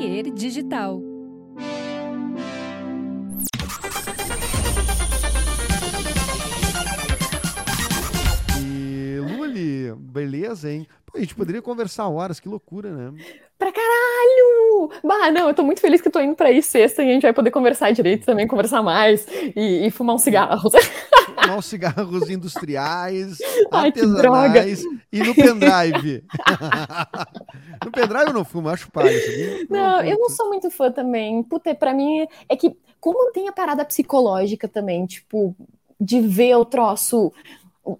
[0.00, 1.09] Atelier Digital.
[10.50, 10.86] Beleza, hein?
[11.06, 13.22] Pô, a gente poderia conversar horas, que loucura, né?
[13.58, 14.90] Pra caralho!
[15.02, 17.12] Bah, não, eu tô muito feliz que eu tô indo pra ir sexta e a
[17.12, 20.70] gente vai poder conversar direito também, conversar mais e, e fumar um cigarro.
[20.70, 23.38] Fumar uns cigarros industriais,
[23.70, 26.24] Ai, artesanais e no pendrive.
[27.84, 29.66] no pendrive eu não fumo, acho palha, sabia?
[29.68, 31.42] Não, eu não sou muito fã também.
[31.42, 35.54] Puta, pra mim é que, como tem a parada psicológica também, tipo,
[36.00, 37.32] de ver o troço,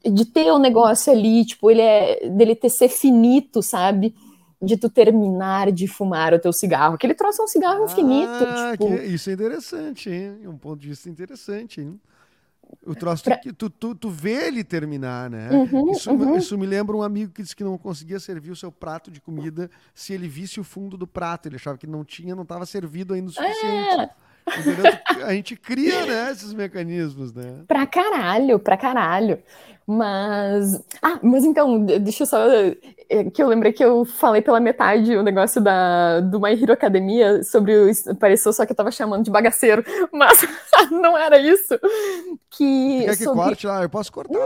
[0.04, 4.14] de ter o negócio ali, tipo, ele é dele ter ser finito, sabe?
[4.62, 6.94] De tu terminar de fumar o teu cigarro.
[6.94, 8.28] Aquele troço é um cigarro infinito.
[8.46, 10.36] Ah, tipo, que- isso é interessante, hein?
[10.46, 11.98] Um ponto de vista interessante, hein?
[12.86, 15.48] O troço, Pra- tu, tu, tu, vê ele terminar, né?
[15.50, 16.36] Uhum, isso, uhum.
[16.36, 19.20] isso me lembra um amigo que disse que não conseguia servir o seu prato de
[19.20, 21.48] comida se ele visse o fundo do prato.
[21.48, 24.10] Ele achava que não tinha, não estava servido ainda o suficiente.
[24.46, 25.24] É?
[25.24, 27.62] A gente cria, né, esses mecanismos, né?
[27.66, 29.38] Pra caralho, pra caralho.
[29.90, 30.80] Mas.
[31.02, 32.38] Ah, mas então, de- deixa eu só.
[33.08, 36.72] é, Que eu lembrei que eu falei pela metade o negócio da, do My Hero
[36.72, 37.90] Academia sobre o.
[38.16, 40.46] Pareceu só que eu tava chamando de bagaceiro, mas
[40.92, 41.76] não era isso.
[42.50, 43.02] Que.
[43.04, 43.82] Quer que sobre- corte lá?
[43.82, 44.32] Eu posso cortar.
[44.38, 44.44] Não,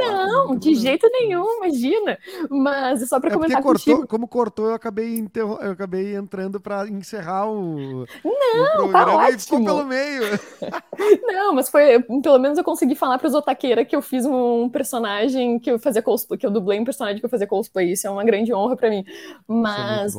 [0.48, 0.80] tem de problema.
[0.80, 2.18] jeito nenhum, imagina.
[2.48, 4.08] Mas é só pra É comentar cortou, contigo.
[4.08, 9.38] como cortou, eu acabei, interro- eu acabei entrando pra encerrar o, Não, o tá e
[9.38, 9.64] ficou ótimo.
[9.64, 10.22] pelo meio.
[11.22, 12.00] Não, mas foi.
[12.22, 16.02] Pelo menos eu consegui falar pros otaqueira que eu fiz um personagem que eu fazia
[16.02, 17.92] cosplay, que eu dublei um personagem que eu fazia cosplay.
[17.92, 19.04] Isso é uma grande honra pra mim.
[19.06, 20.14] É Mas.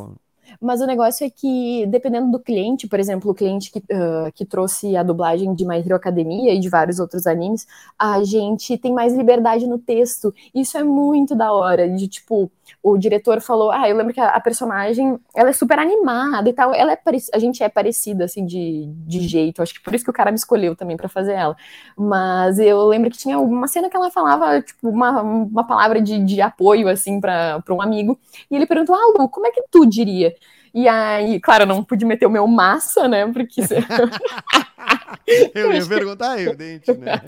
[0.62, 4.46] Mas o negócio é que, dependendo do cliente, por exemplo, o cliente que, ah, que
[4.46, 8.94] trouxe a dublagem de My Hero Academia e de vários outros animes, a gente tem
[8.94, 10.34] mais liberdade no texto.
[10.54, 11.90] Isso é muito da hora.
[11.90, 15.80] De tipo, o diretor falou: Ah, eu lembro que a, a personagem ela é super
[15.80, 16.74] animada e tal.
[16.74, 17.00] Ela é
[17.34, 19.62] a gente é parecida, assim, de, de jeito.
[19.62, 21.56] Acho que por isso que o cara me escolheu também pra fazer ela.
[21.98, 26.24] Mas eu lembro que tinha uma cena que ela falava, tipo, uma, uma palavra de,
[26.24, 28.20] de apoio, assim, pra um amigo.
[28.50, 30.36] E ele perguntou: Ah, Lu, como é que tu diria?
[30.76, 33.26] E aí, claro, eu não pude meter o meu massa, né?
[33.32, 33.62] Porque
[35.56, 37.22] Eu ia perguntar, evidente, né?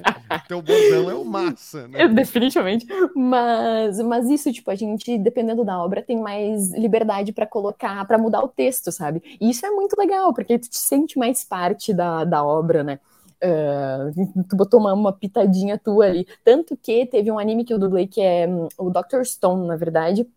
[0.50, 2.08] Teu bordão é o massa, né?
[2.14, 2.86] Definitivamente.
[3.16, 8.18] Mas, mas isso, tipo, a gente, dependendo da obra, tem mais liberdade pra colocar, pra
[8.18, 9.24] mudar o texto, sabe?
[9.40, 13.00] E isso é muito legal, porque tu te sente mais parte da, da obra, né?
[13.42, 14.10] Ah,
[14.50, 16.28] tu botou uma, uma pitadinha tua ali.
[16.44, 19.24] Tanto que teve um anime que eu dublei que é hum, o Dr.
[19.24, 20.28] Stone, na verdade.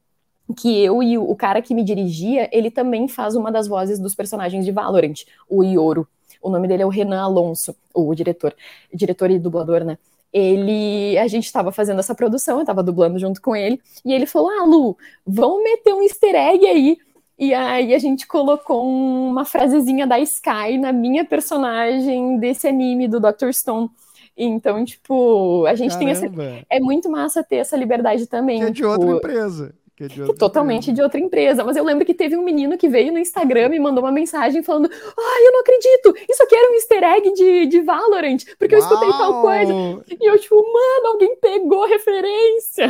[0.55, 4.15] Que eu e o, cara que me dirigia, ele também faz uma das vozes dos
[4.15, 6.07] personagens de Valorant, o Ioro.
[6.43, 8.55] O nome dele é o Renan Alonso, o diretor,
[8.93, 9.99] diretor e dublador, né?
[10.33, 14.27] ele, a gente estava fazendo essa produção, eu estava dublando junto com ele, e ele
[14.27, 14.97] falou: Ah, Lu,
[15.27, 16.99] vamos meter um easter egg aí.
[17.39, 23.19] E aí a gente colocou uma frasezinha da Sky na minha personagem desse anime do
[23.19, 23.51] Dr.
[23.53, 23.89] Stone.
[24.37, 26.29] Então, tipo, a gente tem essa.
[26.29, 28.59] Caramba, É muito massa ter essa liberdade também.
[28.59, 29.75] que é de tipo, outra empresa.
[30.01, 30.95] É de que outra totalmente empresa.
[30.95, 31.65] de outra empresa.
[31.65, 34.63] Mas eu lembro que teve um menino que veio no Instagram e mandou uma mensagem
[34.63, 36.15] falando: Ai, eu não acredito!
[36.29, 39.73] Isso aqui era um easter egg de, de Valorant, porque eu escutei tal coisa.
[39.73, 42.89] Uau, E eu, tipo, mano, alguém pegou referência.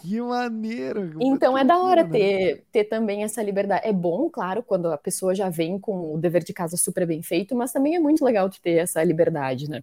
[0.00, 1.18] Que maneiro.
[1.20, 2.10] Então é da hora né?
[2.10, 3.86] ter, ter também essa liberdade.
[3.86, 7.22] É bom, claro, quando a pessoa já vem com o dever de casa super bem
[7.22, 9.82] feito, mas também é muito legal ter essa liberdade, né?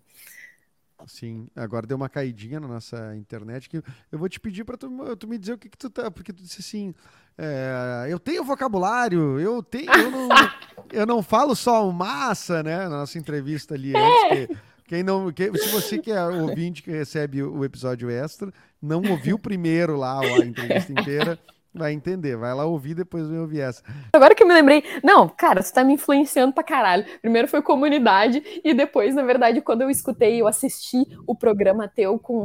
[1.08, 3.78] Sim, agora deu uma caidinha na nossa internet que
[4.12, 6.32] eu vou te pedir para tu, tu me dizer o que, que tu tá, porque
[6.34, 6.94] tu disse assim,
[7.38, 10.30] é, eu tenho vocabulário, eu tenho, eu não,
[10.92, 15.52] eu não falo só massa, né, na nossa entrevista ali antes, que, quem não, que-
[15.58, 20.46] se você que é ouvinte que recebe o episódio extra, não ouviu primeiro lá a
[20.46, 21.40] entrevista inteira,
[21.74, 23.84] vai entender, vai lá ouvir, depois vem ouvir essa.
[24.14, 27.06] Agora que eu me lembrei, não, cara, você tá me influenciando pra caralho.
[27.22, 32.20] Primeiro foi comunidade, e depois, na verdade, quando eu escutei, eu assisti o programa teu
[32.20, 32.36] com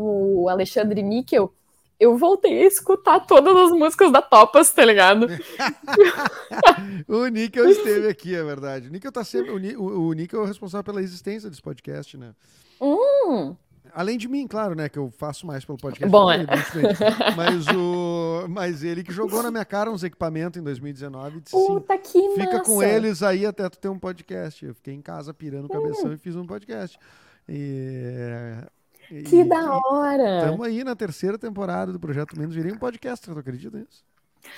[0.43, 1.53] o Alexandre Níquel,
[2.01, 5.27] eu voltei a escutar todas as músicas da Topas, tá ligado?
[7.09, 8.89] O Níquel esteve aqui, é verdade.
[8.89, 12.33] O Níquel tá sempre, o, o Níquel é o responsável pela existência desse podcast, né?
[12.81, 13.57] Hum,
[13.99, 14.89] Além de mim, claro, né?
[14.89, 16.09] Que eu faço mais pelo podcast.
[16.09, 16.47] Bom, é.
[17.37, 21.57] Mas, o, mas ele que jogou na minha cara uns equipamentos em 2019 e disse
[21.57, 22.63] assim: puta que fica massa.
[22.63, 24.65] com eles aí até tu ter um podcast.
[24.65, 26.97] Eu fiquei em casa pirando o cabeção e fiz um podcast.
[27.49, 28.55] E,
[29.11, 30.45] e- Que da hora.
[30.45, 32.55] Estamos aí na terceira temporada do Projeto Menos.
[32.55, 34.05] Virei um podcaster, tu acredita nisso?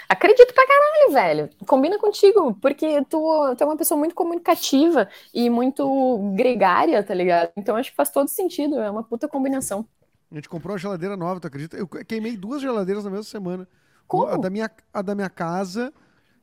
[0.08, 1.50] Acredito pra caralho, velho.
[1.66, 7.50] Combina contigo, porque tu, tu é uma pessoa muito comunicativa e muito gregária, tá ligado?
[7.56, 9.86] Então acho que faz todo sentido, é uma puta combinação.
[10.30, 11.76] A gente comprou uma geladeira nova, tu acredita?
[11.76, 13.68] Eu queimei duas geladeiras na mesma semana.
[14.06, 14.26] Como?
[14.26, 15.92] A da minha, a da minha casa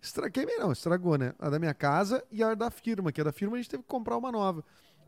[0.02, 0.30] Estra...
[0.30, 1.34] Queimei não, estragou, né?
[1.40, 3.84] A da minha casa e a da firma, que a da firma a gente teve
[3.84, 4.64] que comprar uma nova.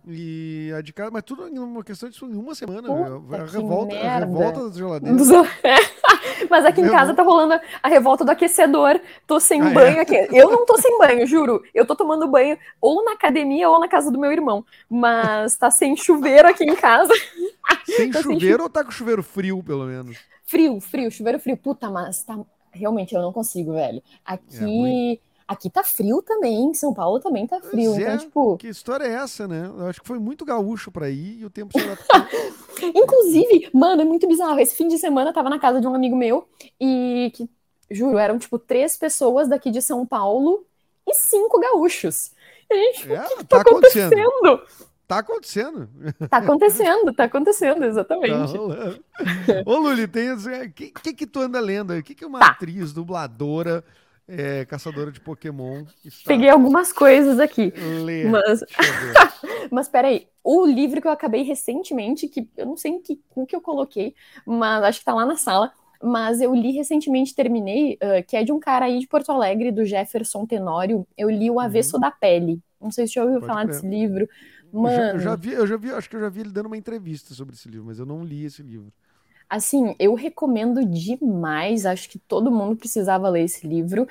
[0.08, 2.88] E a de casa, mas tudo em uma questão de uma semana.
[2.88, 5.28] Puta a, que revolta, a revolta das geladeiras.
[6.50, 9.00] Mas aqui em casa tá rolando a revolta do aquecedor.
[9.26, 9.74] Tô sem Ah, é?
[9.74, 10.28] banho aqui.
[10.32, 11.64] Eu não tô sem banho, juro.
[11.74, 14.64] Eu tô tomando banho ou na academia ou na casa do meu irmão.
[14.90, 17.14] Mas tá sem chuveiro aqui em casa.
[17.86, 20.18] Sem Tá sem chuveiro ou tá com chuveiro frio, pelo menos?
[20.46, 21.58] Frio, frio, chuveiro frio.
[21.58, 22.38] Puta, mas tá.
[22.72, 23.98] Realmente eu não consigo, velho.
[24.28, 24.60] É Aqui.
[24.60, 25.20] ruim.
[25.50, 26.74] Aqui tá frio também.
[26.74, 27.92] São Paulo também tá frio.
[27.92, 28.18] Pois Então, é.
[28.18, 28.58] tipo.
[28.58, 29.66] Que história é essa, né?
[29.66, 32.26] Eu acho que foi muito gaúcho pra ir e o tempo se adaptou.
[32.96, 34.60] Inclusive, mano, é muito bizarro.
[34.60, 36.48] Esse fim de semana eu tava na casa de um amigo meu
[36.80, 37.50] e que,
[37.92, 40.66] juro, eram tipo três pessoas daqui de São Paulo
[41.08, 42.32] e cinco gaúchos.
[42.70, 44.14] E a gente, É, o que, que tá tá acontecendo.
[44.14, 44.62] acontecendo?
[45.08, 45.90] Tá acontecendo.
[46.30, 48.56] Tá acontecendo, tá acontecendo, Tá exatamente.
[48.56, 49.04] rolando.
[49.66, 50.32] Ô, Luli, tem.
[50.32, 50.38] O
[50.72, 52.00] que, que que tu anda lendo aí?
[52.00, 52.48] O que, que uma Tá.
[52.52, 53.84] atriz, dubladora,
[54.30, 57.74] é, caçadora de Pokémon está Peguei algumas coisas aqui.
[58.04, 58.26] lê?
[58.26, 58.64] Mas,
[59.72, 63.46] mas peraí, o livro que eu acabei recentemente, que eu não sei em que cu
[63.46, 64.14] que eu coloquei,
[64.46, 65.72] mas acho que tá lá na sala.
[66.02, 69.70] Mas eu li recentemente, terminei, ah, que é de um cara aí de Porto Alegre,
[69.70, 71.06] do Jefferson Tenório.
[71.18, 72.62] Eu li O Avesso da Pele.
[72.80, 74.22] Não sei se você já ouviu Pode falar desse livro.
[74.22, 76.52] Eu já, Mano, eu já vi, eu já vi, acho que eu já vi ele
[76.52, 78.94] dando uma entrevista sobre esse livro, mas eu não li esse livro.
[79.50, 81.86] Assim, eu recomendo demais.
[81.86, 84.08] Acho que todo mundo precisava ler esse livro.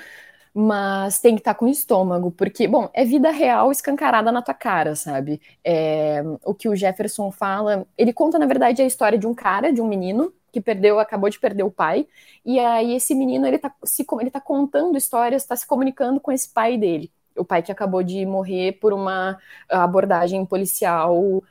[0.55, 4.97] Mas tem que estar com estômago, porque, bom, é vida real escancarada na tua cara,
[4.97, 5.41] sabe?
[5.65, 9.73] É, o que o Jefferson fala, ele conta, na verdade, a história de um cara,
[9.73, 12.07] de um menino, que perdeu, acabou de perder o pai,
[12.45, 16.33] e aí esse menino, ele tá, se, ele tá contando histórias, tá se comunicando com
[16.33, 19.39] esse pai dele, o pai que acabou de morrer por uma
[19.69, 21.43] abordagem policial,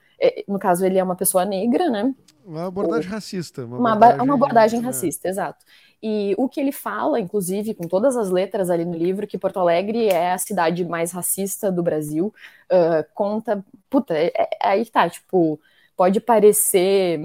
[0.47, 2.13] no caso ele é uma pessoa negra, né?
[2.43, 3.63] Uma abordagem racista.
[3.65, 5.63] Uma Uma, abordagem, uma abordagem é, racista, exato.
[6.01, 9.59] E o que ele fala, inclusive, com todas as letras ali no livro, que Porto
[9.59, 12.33] Alegre é a cidade mais racista do Brasil,
[12.71, 13.63] ah, conta.
[13.89, 15.59] Puta, é, é- aí que tá, tipo,
[15.95, 17.19] pode parecer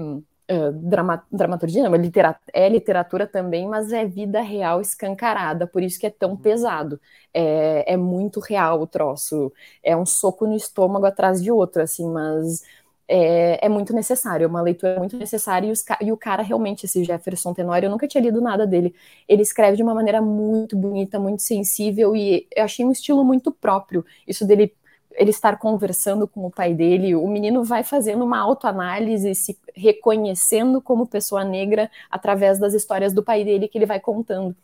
[0.73, 5.99] drama, dramaturgia, não, é litera- é literatura também, mas é vida real escancarada, por isso
[5.99, 6.99] que é tão pesado.
[7.33, 9.51] É, é muito real o troço.
[9.83, 12.61] É um soco no estômago atrás de outro, assim, mas
[13.07, 16.85] é, é muito necessário, é uma leitura muito necessária, e, os e o cara realmente,
[16.85, 18.95] esse Jefferson Tenório, eu nunca tinha lido nada dele.
[19.27, 23.51] Ele escreve de uma maneira muito bonita, muito sensível, e eu achei um estilo muito
[23.51, 24.05] próprio.
[24.27, 24.73] Isso dele
[25.15, 30.81] ele estar conversando com o pai dele, o menino vai fazendo uma autoanálise, se reconhecendo
[30.81, 34.55] como pessoa negra através das histórias do pai dele que ele vai contando.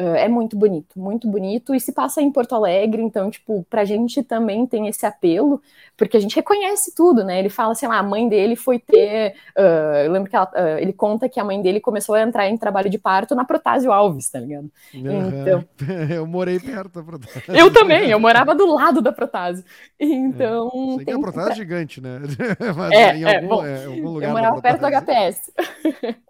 [0.00, 3.84] Uh, é muito bonito, muito bonito, e se passa em Porto Alegre, então, tipo, pra
[3.84, 5.60] gente também tem esse apelo,
[5.96, 7.40] porque a gente reconhece tudo, né?
[7.40, 9.34] Ele fala, sei lá, a mãe dele foi ter.
[9.58, 12.48] uh, eu lembro que ela, uh, ele conta que a mãe dele começou a entrar
[12.48, 14.70] em trabalho de parto na Protásio Alves, tá ligado?
[14.94, 15.32] Aham.
[15.42, 15.64] Então.
[16.08, 17.42] Eu morei perto da Protásio.
[17.48, 19.64] Eu também, eu morava do lado da Protásio.
[19.98, 20.70] Então.
[20.96, 22.20] Sei que a Protásio é gigante, né?
[22.76, 24.86] Mas É, em é, algum, bom, é, algum lugar eu da morava perto do.
[24.86, 25.52] HPS.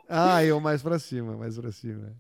[0.09, 2.15] Ah, eu mais pra cima, mais pra cima.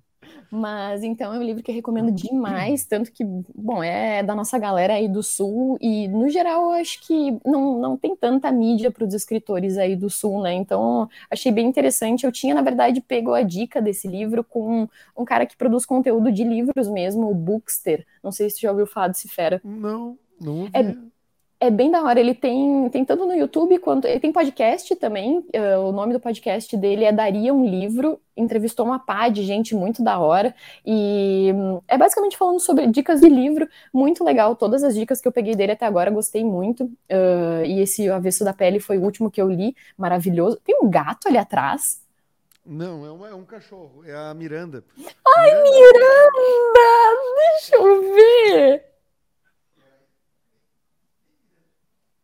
[0.50, 3.22] Mas então é um livro que eu recomendo demais, tanto que,
[3.54, 7.78] bom, é da nossa galera aí do Sul, e no geral eu acho que não,
[7.78, 10.54] não tem tanta mídia para os escritores aí do Sul, né?
[10.54, 12.24] Então achei bem interessante.
[12.24, 16.32] Eu tinha, na verdade, pego a dica desse livro com um cara que produz conteúdo
[16.32, 18.06] de livros mesmo, o Bookster.
[18.22, 19.60] Não sei se você já ouviu falar desse fera.
[19.62, 20.70] Não, não ouvi.
[20.74, 20.96] É-
[21.68, 24.06] É bem da hora, ele tem, tem tanto no YouTube quanto.
[24.06, 25.44] Ele tem podcast também.
[25.52, 28.18] eh, o nome do podcast dele é Daria um Livro.
[28.34, 30.54] Entrevistou uma pá de gente muito da hora.
[30.86, 34.56] E hum, é basicamente falando sobre dicas de livro, muito legal.
[34.56, 36.90] Todas as dicas que eu peguei dele até agora, gostei muito.
[37.06, 40.58] eh, e esse Avesso da Pele foi o último que eu li, maravilhoso.
[40.64, 42.00] Tem um gato ali atrás.
[42.64, 44.82] Não, é, uma- é um cachorro, é a Miranda.
[45.36, 46.88] Ai, Miranda!
[47.36, 48.84] Deixa eu ver!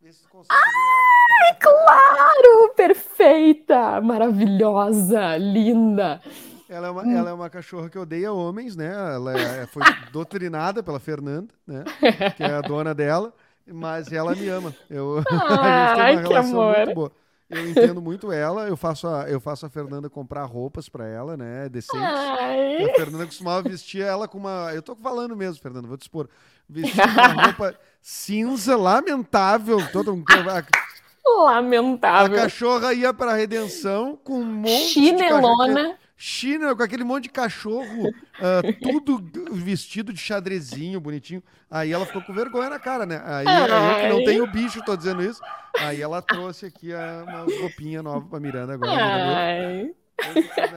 [0.05, 1.55] Ver ela.
[1.59, 2.73] Claro!
[2.75, 3.99] Perfeita!
[4.01, 5.35] Maravilhosa!
[5.37, 6.21] Linda!
[6.69, 8.85] Ela é, uma, ela é uma cachorra que odeia homens, né?
[8.93, 9.81] Ela é- foi
[10.13, 11.83] doutrinada pela Fernanda, né?
[12.37, 13.33] Que é a dona dela,
[13.67, 14.75] mas ela me ama.
[14.91, 16.77] Eu, a Ai, gente que tem uma relação amor.
[16.77, 17.11] muito boa.
[17.49, 21.37] Eu entendo muito ela, eu faço a, eu faço a Fernanda comprar roupas pra ela,
[21.37, 21.69] né?
[21.69, 22.01] Decentes.
[22.01, 22.89] Ai.
[22.89, 24.71] A Fernanda costumava vestir ela com uma.
[24.73, 26.27] Eu tô falando mesmo, Fernanda, vou te expor.
[26.67, 29.77] Vestir uma roupa cinza, lamentável.
[29.91, 30.23] Todo um...
[30.49, 32.35] a, a Lamentável.
[32.37, 35.95] cachorra ia pra redenção com um monte de cachorro.
[36.17, 41.43] China, com aquele monte de cachorro, ah, tudo vestido de xadrezinho, bonitinho.
[41.69, 43.21] Aí ela ficou com vergonha na cara, né?
[43.25, 45.41] Aí eu que não tenho bicho, tô dizendo isso.
[45.77, 48.95] Aí ela trouxe aqui a, uma roupinha nova pra Miranda agora.
[48.95, 49.91] Miranda, Ai.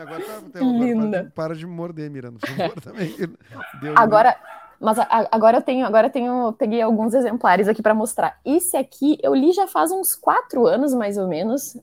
[0.02, 1.20] Agora, tá, tá, Linda.
[1.20, 2.38] Para, para de morder, Miranda,
[2.82, 3.14] também.
[3.80, 4.36] Deu- Agora,
[4.80, 8.40] Mas a, agora eu tenho, agora eu tenho, peguei alguns exemplares aqui para mostrar.
[8.44, 11.76] Esse aqui eu li já faz uns quatro anos, mais ou menos.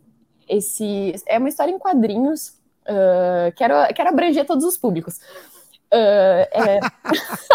[0.48, 2.60] Esse é uma história em quadrinhos.
[2.88, 5.20] Uh, quero, quero abranger todos os públicos.
[5.92, 6.80] Uh, é...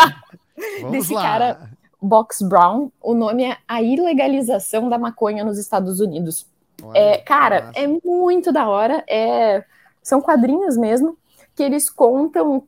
[0.90, 1.22] desse lá.
[1.22, 1.70] cara,
[2.00, 2.90] Box Brown.
[3.00, 6.46] O nome é A Ilegalização da Maconha nos Estados Unidos.
[6.82, 9.04] Olha, é, cara, é muito da hora.
[9.08, 9.64] É,
[10.02, 11.16] são quadrinhos mesmo
[11.54, 12.62] que eles contam.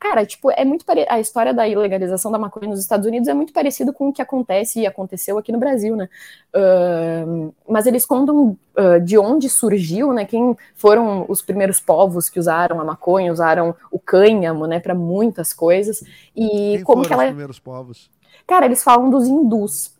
[0.00, 1.06] Cara, tipo, é muito pare...
[1.08, 4.22] a história da ilegalização da maconha nos Estados Unidos é muito parecido com o que
[4.22, 6.08] acontece e aconteceu aqui no Brasil, né?
[6.54, 10.24] Uh, mas eles contam uh, de onde surgiu, né?
[10.24, 15.52] Quem foram os primeiros povos que usaram a maconha, usaram o cânhamo, né, para muitas
[15.52, 16.02] coisas
[16.34, 17.24] e Quem como que ela.
[17.24, 18.10] Os primeiros povos?
[18.46, 19.94] Cara, eles falam dos hindus.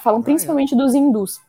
[0.00, 0.76] Falam ah, principalmente é.
[0.76, 1.40] dos hindus.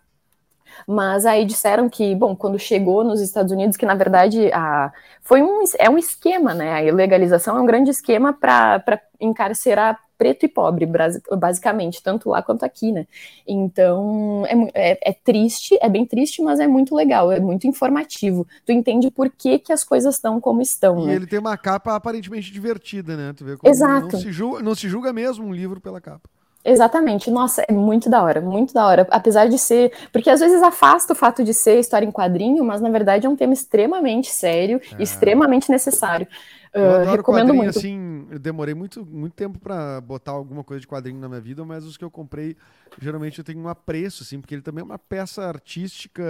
[0.87, 4.91] Mas aí disseram que, bom, quando chegou nos Estados Unidos, que na verdade a,
[5.21, 6.73] foi um, é um esquema, né?
[6.73, 10.89] A ilegalização é um grande esquema para encarcerar preto e pobre,
[11.37, 13.05] basicamente, tanto lá quanto aqui, né?
[13.47, 18.47] Então, é, é, é, triste, é bem triste, mas é muito legal, é muito informativo.
[18.65, 21.15] Tu entende por que, que as coisas estão como estão, e né?
[21.15, 23.33] ele tem uma capa aparentemente divertida, né?
[23.37, 24.13] Tu vê como Exato.
[24.13, 26.27] Não se, julga, não se julga mesmo um livro pela capa.
[26.69, 29.07] Exatamente, nossa, é muito da hora, muito da hora.
[29.09, 29.93] Apesar de ser.
[30.11, 33.29] Porque às vezes afasta o fato de ser história em quadrinho, mas na verdade é
[33.29, 35.01] um tema extremamente sério, é.
[35.01, 36.27] extremamente necessário.
[36.73, 37.69] Eu uh, adoro recomendo muito.
[37.69, 41.63] assim, eu demorei muito, muito tempo para botar alguma coisa de quadrinho na minha vida,
[41.63, 42.57] mas os que eu comprei,
[43.01, 46.21] geralmente eu tenho um apreço, assim, porque ele também é uma peça artística.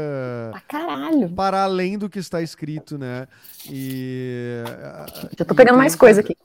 [0.52, 1.30] Pra caralho!
[1.30, 3.28] Para além do que está escrito, né?
[3.72, 4.62] E.
[5.36, 6.38] Já tô pegando mais coisa aqui.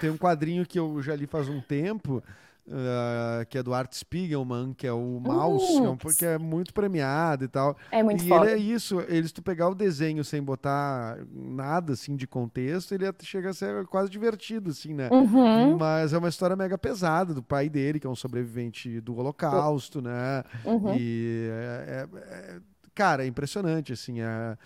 [0.00, 2.20] Tem um quadrinho que eu já li faz um tempo
[2.64, 7.44] Uh, que é do Art Spiegelman, que é o Mouse, uh, porque é muito premiado
[7.44, 7.76] e tal.
[7.90, 8.52] É muito E foda.
[8.52, 12.94] ele é isso, ele, se tu pegar o desenho sem botar nada assim de contexto,
[12.94, 15.08] ele chega a ser quase divertido, assim, né?
[15.10, 15.76] Uhum.
[15.76, 20.00] Mas é uma história mega pesada do pai dele, que é um sobrevivente do Holocausto,
[20.00, 20.44] né?
[20.64, 20.94] Uhum.
[20.96, 22.60] E é, é, é,
[22.94, 24.56] cara, é impressionante, assim, é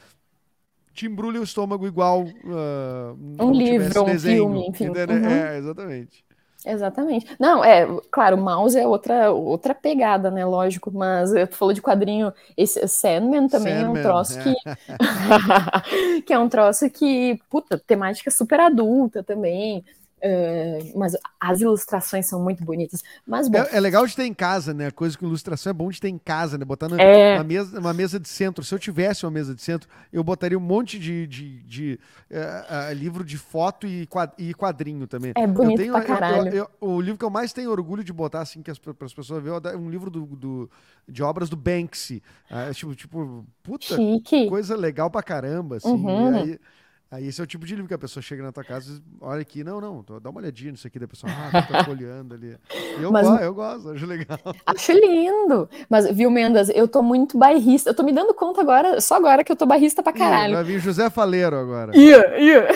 [0.93, 4.89] te embrulha o estômago igual uh, um livro, um filme, enfim.
[4.89, 5.29] Uhum.
[5.31, 6.26] É, exatamente.
[6.67, 7.27] Exatamente.
[7.39, 10.45] Não, é, claro, mouse é outra, outra pegada, né?
[10.45, 14.43] Lógico, mas tu falou de quadrinho, esse Sandman também Sandman, é um troço é.
[14.43, 16.23] que.
[16.27, 19.85] que é um troço que, puta, temática super adulta também.
[20.27, 23.01] Uh, mas as ilustrações são muito bonitas.
[23.25, 24.91] Mas, bom, é, é, legal de ter em casa, né?
[24.91, 26.65] Coisa com ilustração é bom de ter em casa, né?
[26.65, 27.37] Botar na, é...
[27.37, 28.65] uma, mesa, uma mesa de centro.
[28.65, 32.91] Se eu tivesse uma mesa de centro, eu botaria um monte de, de, de uh,
[32.91, 34.09] uh, livro de foto e,
[34.55, 35.33] quadrinho também.
[35.37, 36.49] É bonito tenho, pra caralho.
[36.49, 38.95] Eu, eu, o livro que eu mais tenho orgulho de botar, assim, que as, para
[39.03, 40.71] as pessoas verem, é um livro do, do,
[41.07, 42.23] de obras do Banksy.
[42.51, 44.49] Uh, tipo, tipo, puta, Chique.
[44.49, 45.89] coisa legal pra caramba, assim.
[45.89, 46.35] Uhum.
[46.35, 46.61] E aí,
[47.09, 49.01] Aí esse é o tipo de livro que a pessoa chega na tua casa e
[49.21, 52.57] olha aqui, não, não, dá uma olhadinha nisso aqui, da pessoa, ah, tá folheando ali.
[53.01, 54.39] Eu, Mas, gosto, eu gosto, acho legal.
[54.67, 55.71] Acho lindo.
[55.89, 59.45] Mas, viu, Mendas, eu tô muito bairrista, eu tô me dando conta agora, só agora
[59.45, 60.55] que eu tô bairrista pra caralho.
[60.55, 61.97] Vai vir José Faleiro agora.
[61.97, 62.69] Ia, ia.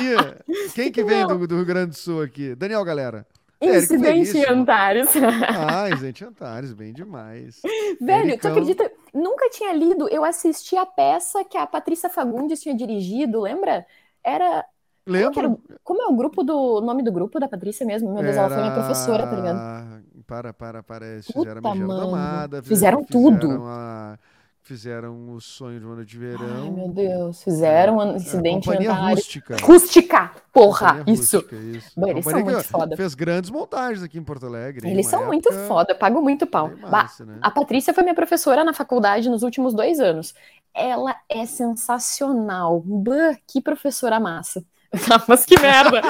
[0.00, 0.44] ia.
[0.74, 2.56] Quem que vem do, do Rio Grande do Sul aqui?
[2.56, 3.24] Daniel, galera.
[3.60, 5.10] Incidente Antares.
[5.48, 7.60] Ah, Incidente Antares, bem demais.
[8.00, 8.50] Velho, Ericão...
[8.50, 8.90] tu acredita?
[9.12, 13.84] Nunca tinha lido, eu assisti a peça que a Patrícia Fagundes tinha dirigido, lembra?
[14.22, 14.64] Era.
[15.06, 15.32] Lembro.
[15.34, 15.78] Como, era...
[15.82, 16.80] Como é o grupo do.
[16.80, 18.12] nome do grupo da Patrícia mesmo?
[18.12, 18.46] Meu Deus, era...
[18.46, 20.04] ela foi minha professora, tá ligado?
[20.26, 21.06] Para, para, para.
[21.06, 22.62] Eles fizeram Puta, a Domada.
[22.62, 23.62] Fizeram, fizeram tudo.
[23.66, 24.18] A
[24.68, 26.64] Fizeram o sonho de uma noite de verão.
[26.64, 27.42] Ai, meu Deus.
[27.42, 29.56] Fizeram um incidente Companhia Rústica.
[29.62, 30.30] Rústica!
[30.52, 31.02] Porra!
[31.06, 31.38] isso.
[31.38, 31.90] Rústica, isso.
[31.96, 32.94] Bom, eles são muito foda.
[32.94, 34.86] Fez grandes montagens aqui em Porto Alegre.
[34.86, 35.32] Eles são época...
[35.32, 36.70] muito foda, pago muito pau.
[36.82, 37.38] Massa, né?
[37.40, 40.34] A Patrícia foi minha professora na faculdade nos últimos dois anos.
[40.74, 42.82] Ela é sensacional.
[42.84, 44.62] Bah, que professora massa.
[45.28, 46.00] Mas que merda!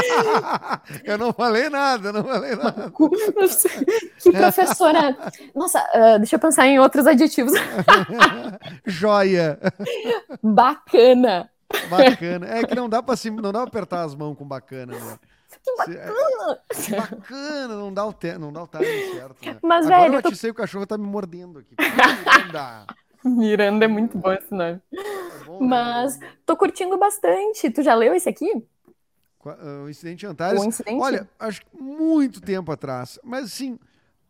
[1.04, 2.92] eu não falei nada, não falei nada.
[4.22, 5.16] Que professora.
[5.54, 7.52] Nossa, uh, deixa eu pensar em outros adjetivos.
[8.86, 9.58] Joia.
[10.42, 11.50] Bacana.
[11.88, 12.46] Bacana.
[12.48, 15.18] É que não dá pra, não dá pra apertar as mãos com bacana, né?
[15.62, 16.60] Que bacana!
[16.70, 19.46] É, bacana, não dá o, te, não dá o timing certo.
[19.46, 19.56] Né?
[19.62, 20.14] Mas, Agora velho.
[20.16, 20.48] eu tô...
[20.48, 21.74] o cachorro tá me mordendo aqui.
[21.78, 22.86] Miranda.
[23.24, 24.80] Miranda é muito bom esse nome.
[24.92, 26.28] É bom, Mas né?
[26.46, 27.70] tô curtindo bastante.
[27.70, 28.50] Tu já leu esse aqui?
[29.84, 30.60] O Incidente Antares.
[30.60, 31.00] O incidente...
[31.00, 33.18] Olha, acho que muito tempo atrás.
[33.24, 33.78] Mas assim,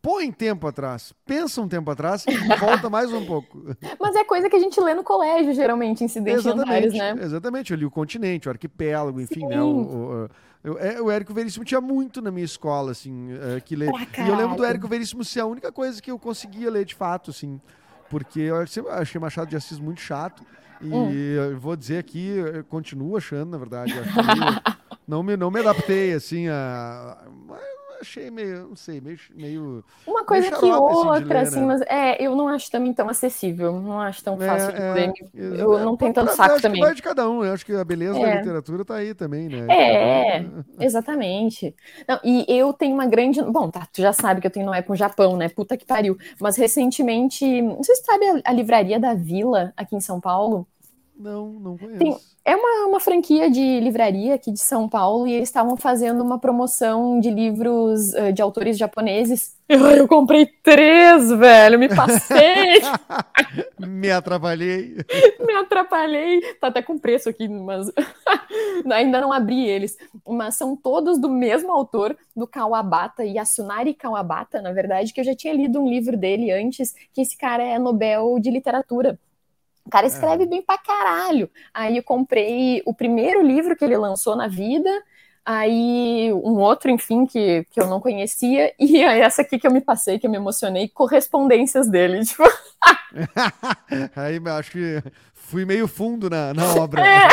[0.01, 3.75] põe tempo atrás, pensa um tempo atrás e volta mais um pouco.
[3.99, 7.15] Mas é coisa que a gente lê no colégio, geralmente, Incidente Antares, né?
[7.21, 9.61] Exatamente, eu li o Continente, o Arquipélago, enfim, né?
[9.61, 10.29] O, o,
[10.63, 13.89] eu, é, o Érico Veríssimo tinha muito na minha escola, assim, é, que ler.
[13.89, 16.95] E eu lembro do Érico Veríssimo ser a única coisa que eu conseguia ler de
[16.95, 17.59] fato, assim.
[18.09, 18.55] Porque eu
[18.89, 20.43] achei Machado de Assis muito chato.
[20.81, 21.11] E hum.
[21.11, 22.37] eu vou dizer aqui,
[22.69, 23.93] continuo achando, na verdade.
[25.07, 27.17] não, me, não me adaptei, assim, a.
[28.01, 29.19] achei meio, não sei, meio.
[29.35, 30.73] meio Uma coisa meio que assim, de
[31.13, 31.65] outra, ler, assim, né?
[31.65, 35.11] mas é, eu não acho também tão acessível, não acho tão fácil de É, ler.
[35.35, 36.81] é, Eu é, não tenho tanto saco acho que também.
[36.81, 37.43] vai de cada um.
[37.43, 38.29] Eu acho que a beleza da É.
[38.29, 39.67] literatura tá aí também, né?
[39.71, 41.75] É, exatamente.
[42.07, 43.41] Não, e eu tenho uma grande.
[43.43, 45.47] Bom, tá, tu já sabe que eu tenho não é com o Japão, né?
[45.49, 46.17] Puta que pariu.
[46.39, 50.67] Mas recentemente, não sei se sabe a, a livraria da Vila aqui em São Paulo.
[51.15, 51.97] Não, não conheço.
[51.97, 52.17] Tem-
[52.49, 56.39] É uma, uma franquia de livraria aqui de São Paulo e eles estavam fazendo uma
[56.39, 59.55] promoção de livros eh, de autores japoneses.
[59.69, 62.81] Ai, eu comprei três, velho, me passei,
[63.77, 64.95] Me atrapalhei.
[65.45, 66.41] me atrapalhei.
[66.55, 67.91] Tá até com preço aqui, mas
[68.91, 69.95] ainda não abri eles.
[70.27, 75.35] Mas são todos do mesmo autor, do Kawabata, Yasunari Kawabata, na verdade, que eu já
[75.35, 79.19] tinha lido um livro dele antes, que esse cara é Nobel de Literatura.
[79.89, 81.49] O cara escreve bem pra caralho.
[81.73, 84.87] Aí eu comprei o primeiro livro que ele lançou na vida,
[85.43, 89.71] aí um outro, enfim, que, que eu não conhecia, e aí essa aqui que eu
[89.71, 92.21] me passei, que eu me emocionei, correspondências dele.
[92.23, 92.43] Tipo,
[94.15, 95.03] Aí eu acho que
[95.33, 97.01] fui meio fundo na, na obra.
[97.03, 97.27] É.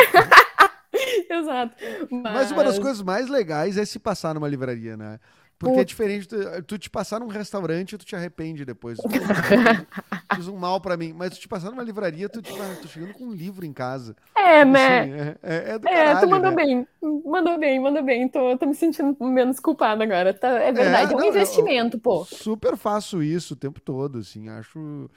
[1.30, 1.76] exato.
[2.10, 5.20] Mas uma das coisas mais legais é se passar numa livraria, né?
[5.58, 5.86] Porque é Puta.
[5.86, 9.04] diferente, tu, tu te passar num restaurante e tu te arrepende depois.
[9.04, 9.08] Tu
[10.28, 11.12] Fiz um mal pra mim.
[11.12, 14.16] Mas tu te passar numa livraria, tu, ah, tô chegando com um livro em casa.
[14.36, 15.02] É, Tipo né?
[15.02, 16.56] assim, é, é, é do É, caralho, tu mandou né?
[16.56, 16.86] bem,
[17.25, 18.28] mandou bem, mandou bem.
[18.28, 20.34] Tô, tô me sentindo menos culpada agora.
[20.34, 22.28] Tá, é verdade, é, um não, eu- investimento, pô.
[22.28, 25.10] Super faço isso o tempo todo, assim, acho,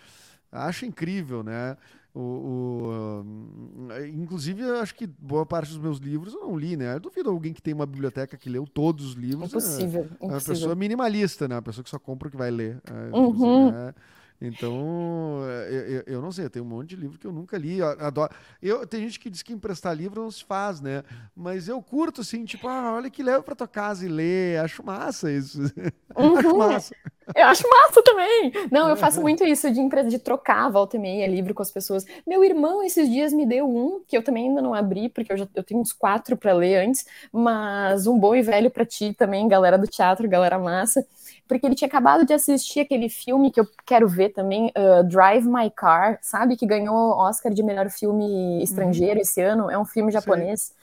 [0.52, 1.78] acho incrível, né?
[2.14, 6.76] O, o, hum, inclusive, eu acho que boa parte dos meus livros eu não li,
[6.76, 6.96] né?
[6.96, 9.44] Eu duvido alguém que tem uma biblioteca que leu todos os livros.
[9.54, 11.56] é- Impossível, É uma pessoa minimalista, né?
[11.56, 12.82] Uma pessoa que só compra o que vai ler.
[12.86, 13.70] É, Uhum.
[13.70, 13.94] é.
[14.42, 17.32] Então, é, eu, eu- eu não sei, eu tenho um monte de livro que eu
[17.34, 17.80] nunca li.
[17.80, 18.34] Eu adoro.
[18.62, 21.04] Eu, tem gente que diz que emprestar livro não se faz, né?
[21.36, 24.58] Mas eu curto, assim, tipo, ah, olha que leva pra tua casa e lê.
[24.58, 25.60] Acho massa isso.
[26.34, 26.58] Acho Uhum.
[26.58, 26.96] massa.
[27.36, 28.52] Eu acho massa também.
[28.72, 31.72] Não, eu faço muito isso de empresa, de trocar volta e meia livro com as
[31.72, 32.04] pessoas.
[32.26, 35.38] Meu irmão esses dias me deu um, que eu também ainda não abri, porque eu
[35.38, 39.14] já eu tenho uns quatro para ler antes, mas um bom e velho para ti
[39.14, 41.06] também, galera do teatro, galera massa.
[41.50, 45.46] Porque ele tinha acabado de assistir aquele filme que eu quero ver também, uh, Drive
[45.48, 46.56] My Car, sabe?
[46.56, 49.70] Que ganhou Oscar de melhor filme estrangeiro esse ano.
[49.70, 50.74] É um filme japonês.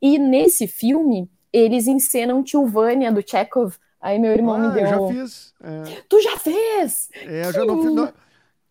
[0.00, 3.74] E nesse filme, eles encenam Tilvânia, do Chekhov.
[3.98, 4.82] Aí meu irmão me Ah, deu.
[4.82, 5.54] eu já fiz.
[5.64, 7.08] É, Tu já fez?
[7.14, 7.92] é, eu já não fiz.
[7.94, 8.12] não.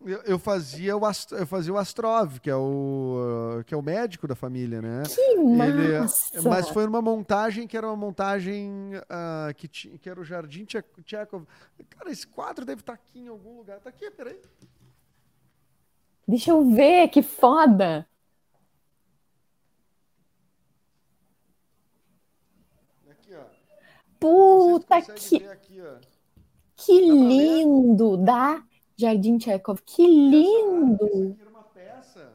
[0.06, 1.00] Eu, eu fazia o
[1.32, 5.02] eu fazia o Astrov, que é o uh, que é o médico da família, né?
[5.02, 6.42] Que Ele- massa!
[6.42, 10.64] Mas foi numa montagem que era uma montagem ah, que, ti- que era o Jardim
[10.64, 11.44] Tche- Tchekov.
[11.90, 13.80] Cara, esse quadro deve estar aqui em algum lugar.
[13.80, 14.40] Tá aqui, peraí.
[16.28, 18.06] Deixa eu ver, que foda!
[23.10, 23.44] Aqui, ó.
[24.20, 25.96] Puta, que, aqui, ó.
[26.76, 27.00] que
[28.18, 28.75] Dá pra ver?
[28.96, 31.36] Jardim Chekhov, que Essa lindo!
[31.40, 32.32] era uma peça.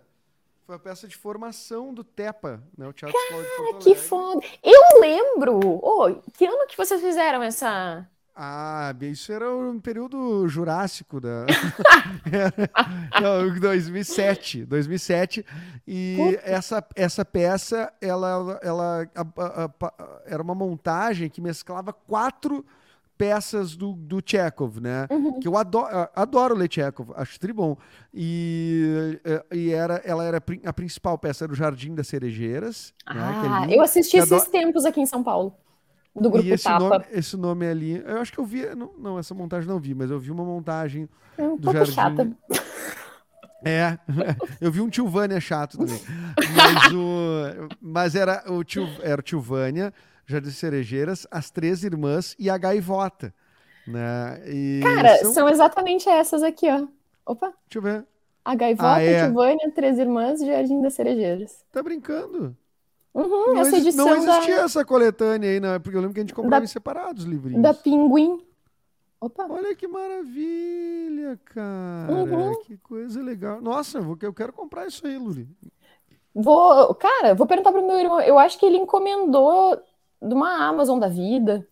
[0.66, 2.88] Foi a peça de formação do TEPA, né?
[2.88, 4.42] O Teatro Escola de Porto Que foda!
[4.64, 5.60] Eu lembro!
[5.84, 8.08] Ô, que ano que vocês fizeram essa...
[8.34, 11.46] Ah, isso era um período jurássico da.
[13.22, 15.46] Não, 2007, 2007
[15.86, 16.50] e Puta.
[16.50, 22.66] essa, essa peça ela, ela a- a- a- era uma montagem que mesclava quatro
[23.22, 25.08] peças do, do Chekhov, né?
[25.12, 25.40] Uhum.
[25.40, 27.78] Que eu adoro, adoro ler Chekhov, acho tribom.
[28.14, 32.08] E, eh, e era, ela era a prin- a principal peça era o Jardim das
[32.08, 32.94] Cerejeiras.
[33.08, 33.16] né?
[33.16, 33.74] É Ah, lindo.
[33.74, 35.54] eu assisti esses adoro- tempos aqui em São Paulo,
[36.16, 36.80] do grupo e esse Tapa.
[36.90, 39.94] nome, esse nome ali, eu acho que eu vi, não, não, essa montagem não vi,
[39.94, 41.08] mas eu vi uma montagem
[41.38, 41.94] É um do pouco jardim.
[41.94, 42.32] chata.
[43.64, 43.98] É,
[44.60, 46.00] eu vi um Tilvânia chato também.
[46.56, 49.94] Mas, o, mas era o tio, era o Tilvânia,
[50.32, 53.34] Jardim das Cerejeiras, as três irmãs e a gaivota.
[53.88, 54.42] Né?
[54.48, 56.88] E Cara, são- são exatamente essas aqui, ó.
[57.26, 58.06] Opa, Deixa eu ver.
[58.46, 59.30] a Gaivota, Ah, é.
[59.72, 61.64] Três Irmãs e Jardim das Cerejeiras.
[61.72, 62.56] Tá brincando?
[63.14, 65.78] Uhum, Não, essa edição não existia da, essa coletânea aí, né?
[65.80, 67.62] Porque eu lembro que a gente comprava Da- em separados os livrinhos.
[67.62, 68.42] da Pinguim.
[69.20, 72.12] Opa, Olha que maravilha, cara.
[72.14, 72.60] Uhum.
[72.62, 73.62] Que coisa legal.
[73.62, 75.48] Nossa, eu quero comprar isso aí, Luli.
[76.34, 78.22] vou, cara, vou perguntar pro meu irmão.
[78.22, 79.80] Eu acho que ele encomendou
[80.22, 81.68] de uma Amazon da vida.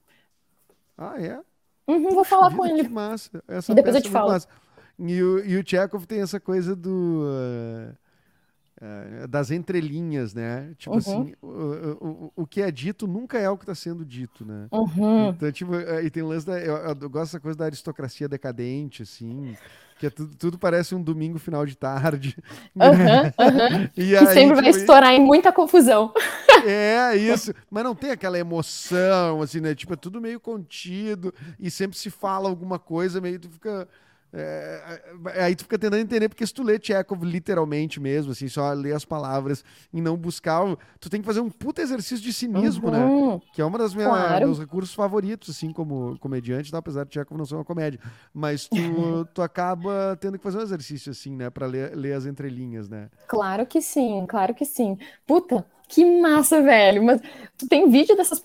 [0.97, 1.41] Ah, é?
[1.87, 2.89] Uhum, vou falar com Que ele.
[2.89, 3.43] massa.
[3.47, 4.31] Essa E depois eu te é muito falo.
[4.31, 4.47] massa.
[4.97, 7.25] E o, e o Chekhov tem essa coisa do.
[7.29, 7.95] eh,
[8.81, 10.73] é, das entrelinhas, né?
[10.77, 10.99] Tipo Uhum.
[10.99, 14.69] assim, o, o, o que é dito nunca é o que está sendo dito, né?
[14.71, 15.29] Uhum.
[15.35, 16.59] Então, tipo, é, e tem o lance da.
[16.59, 19.57] Eu, eu gosto dessa coisa da aristocracia decadente, assim.
[19.99, 22.37] Que é tudo, tudo parece um domingo final de tarde.
[22.79, 23.89] Aham, aham.
[23.97, 26.13] E Que aí, sempre vai tipo, estourar em muita confusão.
[26.65, 27.53] É, isso.
[27.71, 29.73] Mas não tem aquela emoção, assim, né?
[29.73, 33.87] Tipo, é tudo meio contido e sempre se fala alguma coisa, meio tu fica.
[34.31, 35.01] É,
[35.33, 38.71] é, aí tu fica tentando entender, porque se tu lê Chekhov literalmente mesmo, assim, só
[38.73, 40.63] ler as palavras e não buscar,
[40.99, 43.03] tu tem que fazer um puta exercício de cinismo, né?
[43.03, 43.39] Uhum.
[43.53, 44.45] Que é das minhas Claro.
[44.45, 46.77] meus recursos favoritos, assim, como comediante, tá?
[46.77, 47.99] apesar de Chekhov não ser uma comédia.
[48.33, 48.75] Mas tu,
[49.33, 51.49] tu acaba tendo que fazer um exercício, assim, né?
[51.49, 53.09] Pra ler, ler as entrelinhas, né?
[53.27, 54.97] Claro que sim, claro que sim.
[55.25, 57.03] Puta, que massa, velho.
[57.03, 57.21] Mas
[57.57, 58.41] tu tem vídeo dessas.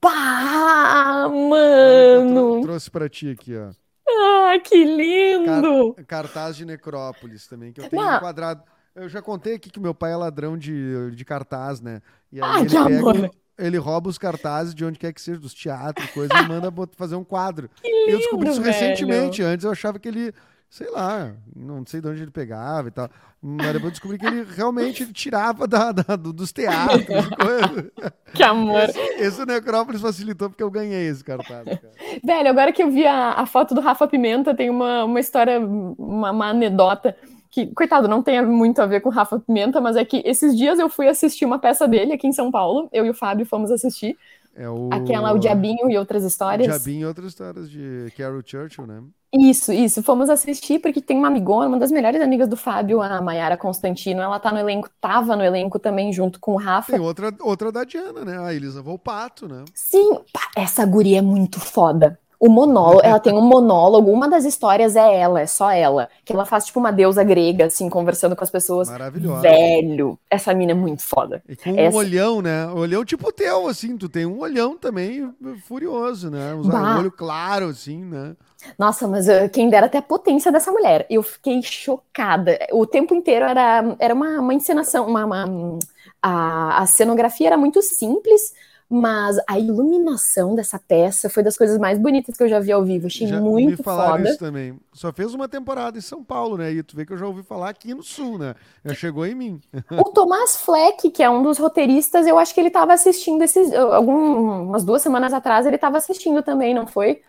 [0.00, 2.62] Pá, Eu mano!
[2.62, 3.70] trouxe pra ti aqui, ó.
[4.08, 5.94] Ah, que lindo!
[6.06, 8.16] Cartaz de Necrópolis também, que eu tenho Não.
[8.16, 8.62] enquadrado.
[8.94, 12.00] Eu já contei aqui que meu pai é ladrão de, de cartaz, né?
[12.30, 13.12] E aí Ah, ele que amor.
[13.14, 16.72] pega, ele rouba os cartazes de onde quer que seja, dos teatros, coisa, e manda
[16.96, 17.68] fazer um quadro.
[17.82, 19.42] E eu descobri isso lindo, recentemente.
[19.42, 20.32] Antes eu achava que ele,
[20.74, 23.08] sei lá, não sei de onde ele pegava e tal.
[23.40, 27.92] Mas depois eu descobri que ele realmente tirava da, da- do- dos teatros coisa.
[28.34, 28.88] Que amor!
[29.18, 31.64] Esse Necrópolis facilitou porque eu ganhei esse cartaz.
[31.64, 31.92] Cara.
[32.24, 35.60] Velho, agora que eu vi a, a foto do Rafa Pimenta, tem uma, uma história,
[35.60, 37.16] uma, uma anedota
[37.52, 40.56] que, coitado, não tem muito a ver com o Rafa Pimenta, mas é que esses
[40.56, 42.88] dias eu fui assistir uma peça dele aqui em São Paulo.
[42.92, 44.18] Eu e o Fábio fomos assistir.
[44.56, 44.88] É o.
[44.92, 46.68] Aquela, o Diabinho e outras histórias.
[46.68, 49.02] Diabinho e outras histórias de Carol Churchill, né?
[49.36, 50.00] Isso, isso.
[50.00, 54.22] Fomos assistir porque tem uma amigona, uma das melhores amigas do Fábio, a Mayara Constantino.
[54.22, 56.92] Ela tá no elenco, tava no elenco também junto com o Rafa.
[56.92, 58.38] Tem outra, outra da Diana, né?
[58.38, 59.64] A Elisa Volpato, né?
[59.74, 60.20] Sim,
[60.56, 62.18] essa guria é muito foda.
[62.38, 66.08] O monólogo, ela tem um monólogo, uma das histórias é ela, é só ela.
[66.24, 68.88] Que ela faz tipo uma deusa grega, assim, conversando com as pessoas.
[68.90, 69.40] Maravilhosa.
[69.42, 71.42] Velho, essa mina é muito foda.
[71.48, 72.66] E com um Essa- olhão, né?
[72.68, 73.96] Olhão tipo teu, assim.
[73.96, 75.32] Tu tem um olhão também
[75.66, 76.54] furioso, né?
[76.54, 76.98] Um Bah.
[76.98, 78.34] olho claro, assim, né?
[78.78, 81.06] Nossa, mas uh, quem dera até a potência dessa mulher.
[81.10, 82.58] Eu fiquei chocada.
[82.72, 85.78] O tempo inteiro era, era uma, uma encenação, uma, uma-
[86.22, 88.54] a, a cenografia era muito simples,
[88.88, 92.84] mas a iluminação dessa peça foi das coisas mais bonitas que eu já vi ao
[92.84, 93.06] vivo.
[93.06, 94.28] Achei já muito me falaram foda.
[94.28, 94.78] isso também.
[94.92, 96.70] Só fez uma temporada em São Paulo, né?
[96.72, 98.54] E tu vê que eu já ouvi falar aqui no Sul, né?
[98.84, 99.60] Já chegou em mim.
[99.90, 103.72] O Tomás Fleck, que é um dos roteiristas, eu acho que ele estava assistindo esses,
[103.72, 107.22] algumas duas semanas atrás, ele estava assistindo também, não foi?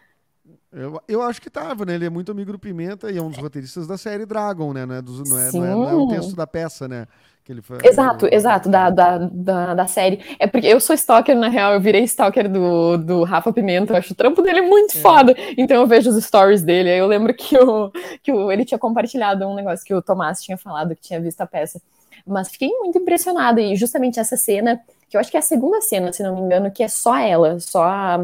[0.76, 1.96] Eu, eu acho que tava, né?
[1.96, 4.86] Ele é muito amigo do Pimenta e é um dos roteiristas da série Dragon, né?
[4.86, 7.08] Não é, dos- não é, não é- não é o texto da peça, né?
[7.46, 10.20] Que ele fa- Exato, exato, da, da, da, da série.
[10.38, 13.98] É porque eu sou stalker, na real, eu virei stalker do, do Rafa Pimenta, eu
[13.98, 15.00] acho o trampo dele muito É.
[15.00, 15.34] foda.
[15.58, 18.78] Então eu vejo os stories dele, aí eu lembro que, o, que o, ele tinha
[18.80, 21.82] compartilhado um negócio que o Tomás tinha falado, que tinha visto a peça.
[22.28, 25.80] Mas fiquei muito impressionada, e justamente essa cena, que eu acho que é a segunda
[25.82, 28.18] cena, se não me engano, que é só ela, só a,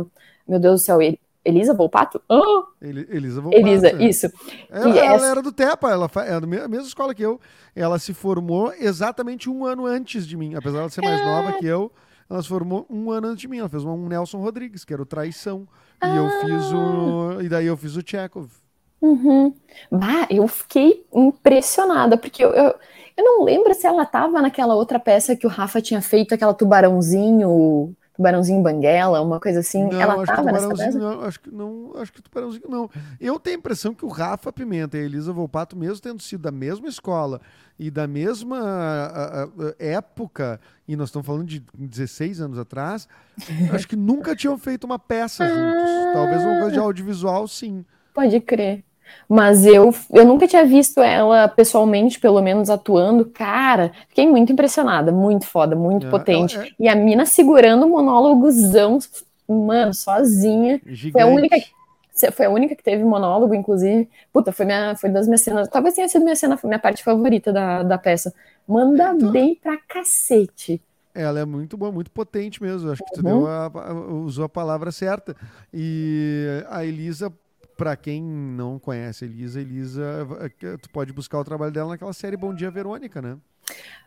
[0.48, 2.22] meu Deus do céu, El- Elisa Volpato?
[2.30, 2.40] Ah,
[2.82, 3.66] Eli- Elisa Volpato.
[3.68, 4.04] Elisa, é.
[4.04, 4.28] isso.
[4.70, 7.40] Ela, ela essa- era do TEPA, ela é da me- mesma escola que eu.
[7.76, 10.56] Ela se formou exatamente um ano antes de mim.
[10.56, 11.92] Apesar de ela ser mais nova que eu,
[12.30, 13.60] ela se formou um ano antes de mim.
[13.60, 15.68] Ela fez um Nelson Rodrigues, que era o Traição.
[16.04, 17.42] E eu fiz o.
[17.42, 18.48] E daí eu fiz o Chekhov.
[19.02, 19.54] Uhum.
[19.92, 22.76] Bah, eu fiquei impressionada, porque eu, eu,
[23.18, 26.54] eu não lembro se ela tava naquela outra peça que o Rafa tinha feito, aquela
[26.54, 29.84] tubarãozinho, tubarãozinho banguela, uma coisa assim.
[29.90, 31.16] Não, ela acho que tava nessa Tubarãozinho peça?
[31.18, 32.90] não, acho que não, acho que Tubarãozinho não.
[33.20, 36.42] Eu tenho a impressão que o Rafa Pimenta e a Elisa Volpato, mesmo tendo sido
[36.42, 37.42] da mesma escola
[37.80, 43.08] e da mesma a- a- a- época, e nós estamos falando de 16 anos atrás,
[43.74, 46.14] acho que nunca tinham feito uma peça juntos.
[46.14, 47.84] Talvez uma coisa de audiovisual, sim.
[48.14, 48.84] Pode crer.
[49.28, 53.26] Mas eu, eu nunca tinha visto ela pessoalmente, pelo menos atuando.
[53.26, 56.58] Cara, fiquei muito impressionada, muito foda, muito É, potente.
[56.58, 59.00] é- E a mina segurando o monólogozão,
[59.48, 60.82] mano, sozinha.
[60.86, 61.12] Gigante.
[61.14, 61.58] Foi a única
[62.34, 64.08] Foi a única que teve monólogo, inclusive.
[64.32, 65.68] Puta, foi, minha, foi das minhas cenas.
[65.70, 68.32] Talvez tenha sido minha cena, minha parte favorita da, da peça.
[68.68, 70.80] Manda Então- bem pra cacete.
[71.16, 72.92] Ela é muito boa, muito potente mesmo.
[72.92, 73.48] Acho que tu Uhum.
[73.48, 73.94] a-
[74.24, 75.36] usou a palavra certa.
[75.74, 77.34] E a Elisa,
[77.82, 80.28] pra quem não conhece a Elisa, Elisa,
[80.62, 83.38] eh, tu pode buscar o trabalho dela naquela série Bom Dia Verônica, né?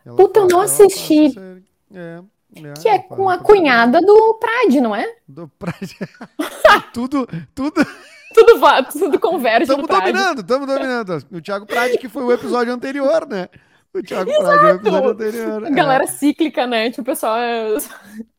[0.05, 1.37] Ela Puta, eu não assisti.
[1.93, 2.21] É,
[2.55, 5.05] é, Que é com a cunhada do Prade, não é?
[5.27, 5.73] Do pra...
[6.93, 7.85] tudo, tudo.
[8.33, 8.59] Tudo,
[8.93, 10.11] tudo converge Estamos Prade.
[10.13, 11.25] dominando, estamos dominando.
[11.33, 13.49] O Thiago Prade, que foi o episódio anterior, né?
[13.93, 15.65] O Thiago Prade é o episódio anterior.
[15.65, 16.89] A galera cíclica, né?
[16.91, 17.75] Tipo, o pessoal é-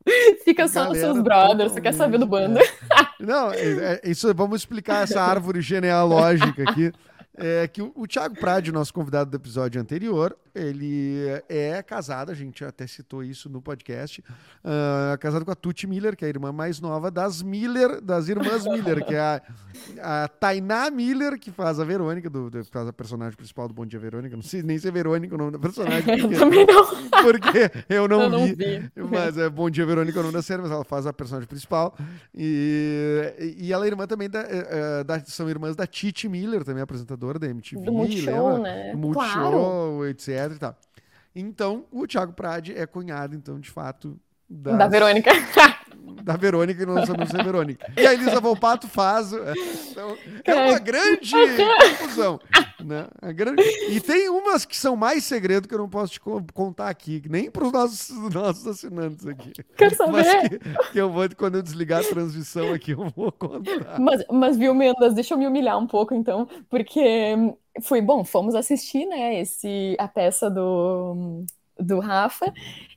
[0.45, 2.59] fica só nos seus brothers, você quer saber do bando.
[2.61, 2.63] é.
[3.19, 6.93] Não, é- é- isso, vamos explicar essa árvore genealógica aqui.
[7.39, 12.35] É que o, o Thiago Prade, nosso convidado do episódio anterior, ele é casado, a
[12.35, 14.21] gente até citou isso no podcast,
[14.65, 18.29] uh, casado com a Tuti Miller, que é a irmã mais nova das Miller, das
[18.29, 19.43] irmãs Miller, que é a,
[20.25, 23.85] a Tainá Miller, que faz a Verônica, do, do, faz a personagem principal do Bom
[23.85, 24.35] Dia Verônica.
[24.35, 26.03] Não sei nem se é Verônica o nome da personagem.
[26.17, 26.87] Porque, eu também não.
[27.23, 28.91] Porque eu não, Eu não vi, vi.
[29.11, 31.95] Mas é Bom Dia Verônica o nome da série, mas ela faz a personagem principal.
[32.35, 34.69] E, e ela é irmã também da, eh,
[35.01, 37.85] eh, da- São irmãs da Titi Miller, também apresentadora da MTV.
[37.85, 38.95] Do Multishow, né?
[38.95, 39.51] Multishow,
[39.97, 40.07] Claro.
[40.07, 40.77] etc e tal.
[41.35, 45.31] Então, o Thiago Prade é cunhado, então, de fato, Da das- Verônica.
[46.23, 47.93] da Verônica e não sabemos se é Verônica.
[47.97, 49.33] E a Elisa Volpato faz.
[49.33, 49.53] é,
[49.91, 51.31] Então, é uma grande
[51.91, 52.41] confusão.
[52.87, 53.09] Né?
[53.35, 53.63] Grande...
[53.89, 57.21] E tem umas que são mais segredo que eu não posso te co- contar aqui,
[57.29, 59.53] nem para os nossos, nossos assinantes aqui.
[59.77, 60.51] Quer saber?
[60.51, 60.59] que,
[60.93, 63.99] que eu vou, quando eu desligar a transmissão aqui, eu vou contar.
[63.99, 68.25] Mas, mas viu, Mendas, deixa eu me humilhar um pouco, então, porque hum, foi bom,
[68.25, 71.45] fomos assistir, né, esse, a peça do,
[71.79, 72.47] do Rafa,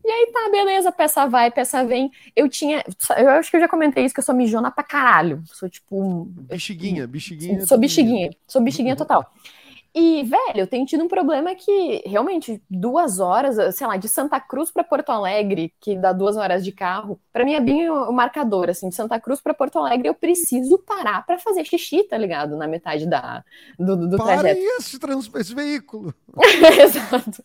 [0.03, 2.09] e aí tá, beleza, peça vai, peça vem.
[2.35, 2.83] Eu tinha,
[3.17, 6.25] eu acho que eu já comentei isso, que eu sou mijona pra caralho, sou tipo,
[6.25, 7.65] Bexiguinha, bexiguinha.
[7.65, 9.25] sou bexiguinha, sou bexiguinha total.
[9.93, 14.39] E, velho, eu tenho tido um problema que, realmente, duas horas, sei lá, de Santa
[14.39, 18.11] Cruz para Porto Alegre, que dá duas horas de carro, para mim é bem o
[18.11, 22.17] marcador, assim, de Santa Cruz para Porto Alegre eu preciso parar para fazer xixi, tá
[22.17, 22.55] ligado?
[22.55, 23.43] Na metade da,
[23.79, 24.61] do, do Para trajeto.
[24.77, 26.13] esse, trans, esse veículo.
[26.81, 27.43] Exato.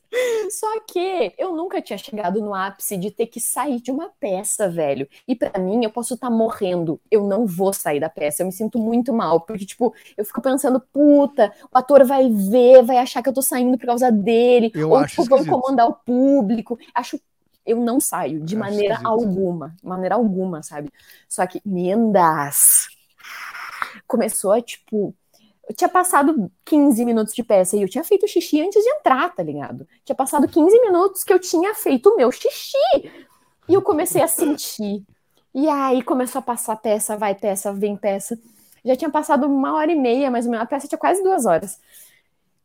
[0.51, 4.69] Só que eu nunca tinha chegado no ápice de ter que sair de uma peça,
[4.69, 5.09] velho.
[5.27, 7.01] E pra mim, eu posso estar morrendo.
[7.11, 8.43] Eu não vou sair da peça.
[8.43, 9.41] Eu me sinto muito mal.
[9.41, 13.43] Porque, tipo, eu fico pensando, puta, o ator vai ver, vai achar que eu tô
[13.43, 14.73] saindo por causa dele.
[14.75, 16.79] Eu ou, tipo, vão comandar o público.
[16.95, 17.21] Acho.
[17.65, 19.75] Eu não saio, de maneira alguma.
[19.83, 20.91] Maneira alguma, sabe?
[21.29, 22.89] Só que, Mendas.
[24.07, 25.15] Começou a, tipo.
[25.67, 29.35] Eu tinha passado 15 minutos de peça e eu tinha feito xixi antes de entrar,
[29.35, 29.89] tá ligado?
[30.05, 32.77] Tinha passado 15 minutos que eu tinha feito o meu xixi.
[33.67, 35.03] E eu comecei a sentir.
[35.55, 38.39] E aí começou a passar peça, vai peça, vem peça.
[38.85, 40.65] Já tinha passado uma hora e meia, mais ou menos.
[40.65, 41.81] A peça tinha quase duas horas.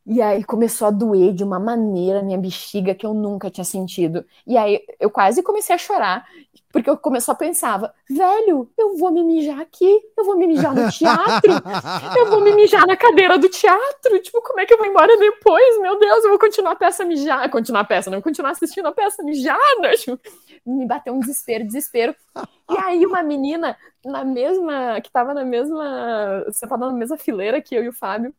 [0.06, 4.24] E aí começou a doer de uma maneira minha bexiga que eu nunca tinha sentido.
[4.46, 6.26] E aí eu quase comecei a chorar,
[6.72, 10.74] porque eu começou a pensava, velho, eu vou me mijar aqui, eu vou me mijar
[10.74, 11.52] no teatro,
[12.16, 15.16] eu vou me mijar na cadeira do teatro, tipo, como é que eu vou embora
[15.18, 15.80] depois?
[15.80, 18.92] Meu Deus, eu vou continuar a peça mijada, continuar a peça, não, continuar assistindo a
[18.92, 20.18] peça mijada, tipo,
[20.64, 22.14] me bateu um desespero, desespero.
[22.70, 27.74] E aí uma menina na mesma, que tava na mesma, sentada na mesma fileira que
[27.74, 28.34] eu e o Fábio,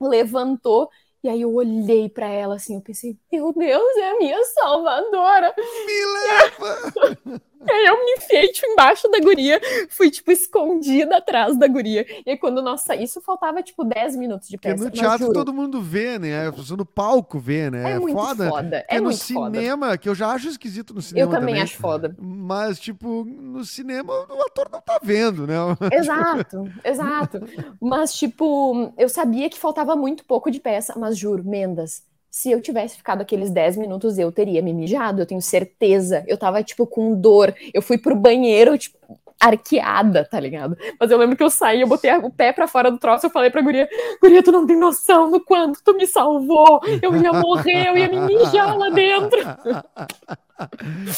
[0.00, 0.90] levantou
[1.22, 5.54] e aí eu olhei pra ela assim, eu pensei, meu Deus, é a minha salvadora.
[5.56, 7.40] Me leva!
[7.68, 12.06] Aí eu me enfiei tipo, embaixo da guria, fui tipo escondida atrás da guria.
[12.26, 14.84] E aí quando nós saímos, isso faltava tipo 10 minutos de Porque peça.
[14.84, 16.48] no mas teatro juro, todo mundo vê, né?
[16.48, 17.92] A pessoa no palco vê, né?
[17.92, 18.48] é, É, muito foda.
[18.48, 19.60] foda, Porque é no muito foda.
[19.60, 22.14] cinema, que eu já acho esquisito no Eu cinema também, acho foda.
[22.18, 25.54] Mas, tipo, no cinema o ator não tá vendo, né?
[25.92, 27.40] Exato, exato.
[27.80, 32.60] Mas, tipo, eu sabia que faltava muito pouco de peça, mas juro, Mendas, se eu
[32.60, 36.24] tivesse ficado aqueles 10 minutos, eu teria me mijado, eu tenho certeza.
[36.28, 37.54] Eu tava, tipo, com dor.
[37.74, 38.96] Eu fui pro banheiro, tipo,
[39.40, 40.76] arqueada, tá ligado?
[40.98, 43.30] Mas eu lembro que eu saí, eu botei o pé pra fora do troço, eu
[43.30, 43.88] falei pra guria,
[44.20, 46.80] guria, tu não tem noção do quanto tu me salvou.
[47.02, 49.40] Eu ia morrer, eu ia me mijar lá dentro.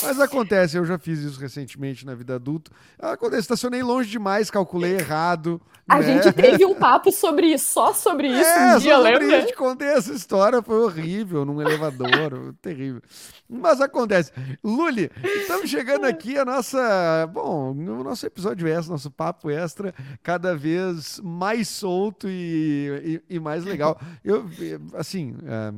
[0.02, 2.70] Mas acontece, eu já fiz isso recentemente na vida adulta.
[2.98, 5.61] Acontece, estacionei longe demais, calculei errado.
[5.88, 6.05] A né?
[6.22, 9.38] gente teve um papo sobre isso, só sobre isso É, um dia, só sobre lembra?
[9.38, 13.02] isso, te contei essa história, foi horrível, num elevador, terrível.
[13.48, 14.33] Mas acontece.
[14.62, 20.57] Luli, estamos chegando aqui a nossa, bom, o nosso episódio extra, nosso papo extra, cada
[20.57, 24.00] vez mais solto e, e, e mais legal.
[24.24, 24.48] Eu,
[24.94, 25.72] assim, é,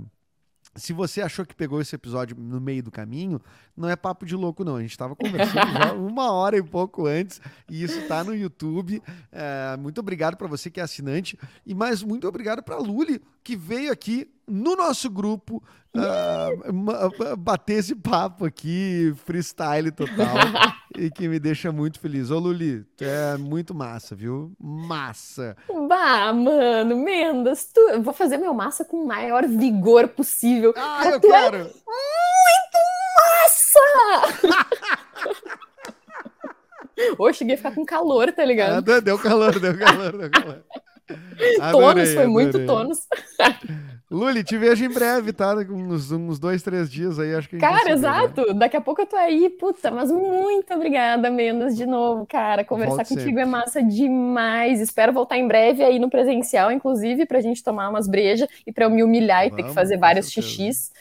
[0.77, 3.41] se você achou que pegou esse episódio no meio do caminho,
[3.77, 4.77] não é papo de louco, não.
[4.77, 9.03] A gente estava conversando já uma hora e pouco antes, e isso está no YouTube.
[9.31, 13.23] É, muito obrigado para você que é assinante, e mais muito obrigado para a Luli,
[13.43, 15.63] que veio aqui no nosso grupo
[15.95, 20.37] uh, bater esse papo aqui, freestyle total,
[20.97, 22.31] e que me deixa muito feliz.
[22.31, 24.53] Ô, Luli, tu é muito massa, viu?
[24.61, 25.57] Massa.
[25.89, 27.81] Bah, mano, Mendas, tu...
[27.91, 30.73] eu vou fazer meu massa com o maior vigor possível.
[30.77, 31.59] Ah, Cara, eu tu é quero!
[31.59, 31.75] muito
[33.19, 34.55] massa!
[37.19, 38.83] Eu cheguei a ficar com calor, tá Ah, ligado?
[38.85, 40.63] deu deu calor, deu calor, deu calor.
[41.61, 42.99] Adorei, foi muito tônus.
[44.11, 45.55] Luli, te vejo em breve, tá?
[45.55, 47.93] Uns, uns dois, três dias aí, acho que Cara, ver, né?
[47.93, 48.55] exato.
[48.55, 49.49] Daqui a pouco eu tô aí.
[49.51, 52.65] Puta, mas muito obrigada, Mendes, de novo, cara.
[52.65, 53.43] Conversar Volte contigo sempre.
[53.43, 54.81] é massa demais.
[54.81, 58.85] Espero voltar em breve aí no presencial, inclusive, pra gente tomar umas brejas e pra
[58.85, 60.93] eu me humilhar e ter que Vamos, fazer vários xixis.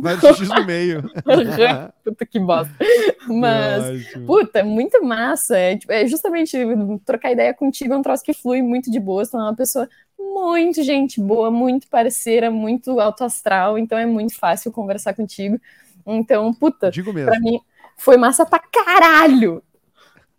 [0.00, 1.04] Vai de X no meio.
[2.04, 2.72] Puta que bosta.
[3.28, 4.26] Mas, Ótimo.
[4.26, 5.58] puta, muito massa.
[5.58, 6.56] É, tipo, é justamente
[7.04, 9.22] trocar ideia contigo é um troço que flui muito de boa.
[9.22, 14.72] É uma pessoa muito gente boa, muito parceira, muito alto astral, então é muito fácil
[14.72, 15.58] conversar contigo.
[16.06, 17.30] Então, puta, Digo mesmo.
[17.30, 17.60] pra mim
[17.96, 19.62] foi massa pra caralho.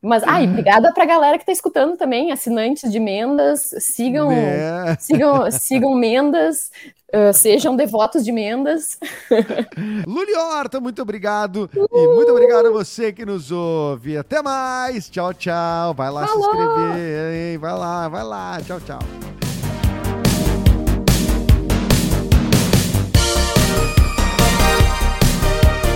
[0.02, 4.96] Mas, ai, obrigada pra galera que tá escutando também, assinantes de Mendas, sigam, Né?
[5.02, 6.70] sigam, sigam Mendas,
[7.12, 9.00] eh, sejam devotos de Mendas.
[10.06, 11.70] Luli Horta, muito obrigado.
[11.74, 14.18] E muito obrigado a você que nos ouve.
[14.18, 15.10] Até mais.
[15.10, 15.94] Tchau, tchau.
[15.96, 16.44] Vai lá Falou.
[16.44, 17.58] se inscrever, hein?
[17.58, 18.60] Vai lá, vai lá.
[18.66, 19.47] Tchau, tchau.